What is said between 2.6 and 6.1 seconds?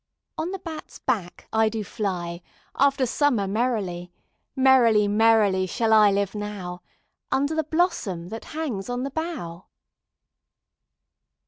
After summer merrily: 5 Merrily, merrily, shall I